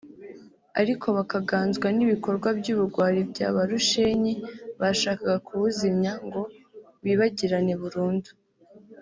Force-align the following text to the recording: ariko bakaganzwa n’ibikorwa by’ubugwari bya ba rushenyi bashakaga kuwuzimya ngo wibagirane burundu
ariko 0.81 1.05
bakaganzwa 1.17 1.87
n’ibikorwa 1.97 2.49
by’ubugwari 2.59 3.21
bya 3.31 3.47
ba 3.55 3.63
rushenyi 3.71 4.33
bashakaga 4.81 5.35
kuwuzimya 5.45 6.11
ngo 6.25 6.41
wibagirane 7.03 7.73
burundu 7.83 8.31